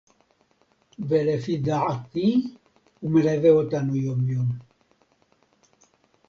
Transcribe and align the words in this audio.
ולפי 0.99 1.57
דעתי 1.57 2.43
הוא 2.99 3.11
מלווה 3.11 3.49
אותנו 3.49 3.95
יום-יום 3.95 4.47